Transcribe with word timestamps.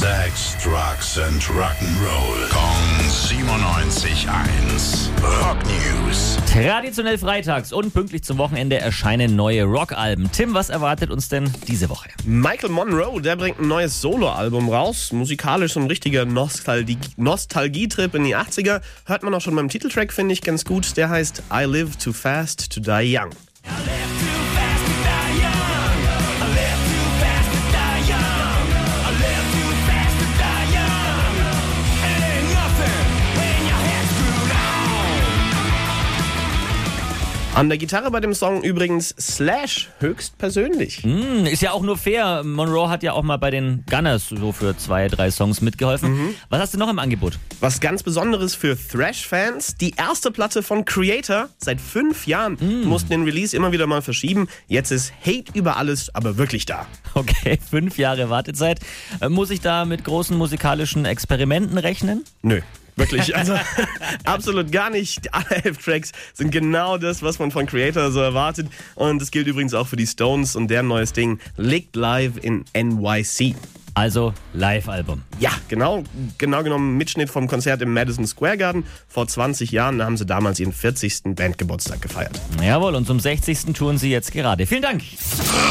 Sex, 0.00 0.56
Drugs 0.64 1.18
and 1.18 1.42
Rock'n'Roll. 1.42 2.48
Kong 2.48 3.06
97.1. 3.06 5.10
Rock 5.22 5.58
News. 5.66 6.38
Traditionell 6.50 7.18
freitags 7.18 7.70
und 7.70 7.92
pünktlich 7.92 8.24
zum 8.24 8.38
Wochenende 8.38 8.78
erscheinen 8.78 9.36
neue 9.36 9.64
Rockalben. 9.64 10.32
Tim, 10.32 10.54
was 10.54 10.70
erwartet 10.70 11.10
uns 11.10 11.28
denn 11.28 11.52
diese 11.68 11.90
Woche? 11.90 12.08
Michael 12.24 12.70
Monroe, 12.70 13.20
der 13.20 13.36
bringt 13.36 13.60
ein 13.60 13.68
neues 13.68 14.00
Soloalbum 14.00 14.70
raus. 14.70 15.12
Musikalisch 15.12 15.74
so 15.74 15.80
ein 15.80 15.86
richtiger 15.86 16.24
Nostalgie- 16.24 16.96
Nostalgietrip 17.18 18.14
in 18.14 18.24
die 18.24 18.34
80er. 18.34 18.80
Hört 19.04 19.22
man 19.22 19.34
auch 19.34 19.42
schon 19.42 19.54
beim 19.54 19.68
Titeltrack, 19.68 20.14
finde 20.14 20.32
ich 20.32 20.40
ganz 20.40 20.64
gut. 20.64 20.96
Der 20.96 21.10
heißt 21.10 21.42
I 21.52 21.64
Live 21.64 21.96
Too 21.96 22.14
Fast 22.14 22.72
to 22.72 22.80
Die 22.80 23.18
Young. 23.18 23.28
An 37.60 37.68
der 37.68 37.76
Gitarre 37.76 38.10
bei 38.10 38.20
dem 38.20 38.32
Song 38.32 38.62
übrigens 38.62 39.14
Slash 39.20 39.90
höchstpersönlich. 39.98 41.02
Hm, 41.02 41.44
ist 41.44 41.60
ja 41.60 41.72
auch 41.72 41.82
nur 41.82 41.98
fair. 41.98 42.42
Monroe 42.42 42.88
hat 42.88 43.02
ja 43.02 43.12
auch 43.12 43.22
mal 43.22 43.36
bei 43.36 43.50
den 43.50 43.84
Gunners 43.90 44.30
so 44.30 44.52
für 44.52 44.78
zwei, 44.78 45.08
drei 45.08 45.30
Songs 45.30 45.60
mitgeholfen. 45.60 46.34
Was 46.48 46.58
hast 46.58 46.72
du 46.72 46.78
noch 46.78 46.88
im 46.88 46.98
Angebot? 46.98 47.38
Was 47.60 47.80
ganz 47.80 48.02
Besonderes 48.02 48.54
für 48.54 48.78
Thrash-Fans. 48.78 49.74
Die 49.74 49.90
erste 49.90 50.30
Platte 50.30 50.62
von 50.62 50.86
Creator. 50.86 51.50
Seit 51.58 51.82
fünf 51.82 52.26
Jahren 52.26 52.56
mussten 52.86 53.10
den 53.10 53.24
Release 53.24 53.54
immer 53.54 53.72
wieder 53.72 53.86
mal 53.86 54.00
verschieben. 54.00 54.48
Jetzt 54.66 54.90
ist 54.90 55.12
Hate 55.20 55.52
über 55.52 55.76
alles, 55.76 56.14
aber 56.14 56.38
wirklich 56.38 56.64
da. 56.64 56.86
Okay, 57.12 57.58
fünf 57.68 57.98
Jahre 57.98 58.30
Wartezeit. 58.30 58.80
Äh, 59.20 59.28
Muss 59.28 59.50
ich 59.50 59.60
da 59.60 59.84
mit 59.84 60.04
großen 60.04 60.34
musikalischen 60.34 61.04
Experimenten 61.04 61.76
rechnen? 61.76 62.24
Nö. 62.40 62.62
Wirklich, 63.00 63.34
also 63.34 63.54
absolut 64.24 64.70
gar 64.70 64.90
nicht. 64.90 65.32
Alle 65.32 65.64
elf 65.64 65.78
Tracks 65.78 66.12
sind 66.34 66.50
genau 66.50 66.98
das, 66.98 67.22
was 67.22 67.38
man 67.38 67.50
von 67.50 67.66
Creator 67.66 68.10
so 68.10 68.20
erwartet. 68.20 68.68
Und 68.94 69.20
das 69.20 69.30
gilt 69.30 69.46
übrigens 69.46 69.72
auch 69.74 69.86
für 69.86 69.96
die 69.96 70.06
Stones 70.06 70.54
und 70.54 70.68
deren 70.68 70.88
neues 70.88 71.12
Ding 71.12 71.40
Licked 71.56 71.96
Live 71.96 72.32
in 72.42 72.64
NYC. 72.76 73.54
Also 73.94 74.32
Live-Album. 74.52 75.22
Ja, 75.40 75.50
genau, 75.68 76.04
genau 76.38 76.62
genommen 76.62 76.96
Mitschnitt 76.96 77.28
vom 77.28 77.48
Konzert 77.48 77.82
im 77.82 77.92
Madison 77.92 78.26
Square 78.26 78.56
Garden 78.56 78.84
vor 79.08 79.26
20 79.26 79.72
Jahren. 79.72 79.98
Da 79.98 80.04
haben 80.04 80.16
sie 80.16 80.26
damals 80.26 80.60
ihren 80.60 80.72
40. 80.72 81.34
Bandgeburtstag 81.34 82.00
gefeiert. 82.00 82.40
Jawohl, 82.62 82.94
und 82.94 83.06
zum 83.06 83.18
60. 83.18 83.74
touren 83.74 83.98
sie 83.98 84.10
jetzt 84.10 84.32
gerade. 84.32 84.66
Vielen 84.66 84.82
Dank. 84.82 85.02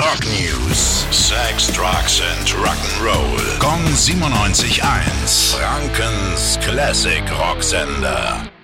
Rock 0.02 0.20
News. 0.26 1.06
Sex, 1.12 1.72
Drugs 1.72 2.22
and 2.22 2.50
Rock'n'Roll. 2.50 3.60
Kong 3.60 3.84
97.1. 3.96 5.56
Frankens 5.56 6.29
Classic 6.70 7.24
Rocksender. 7.32 8.59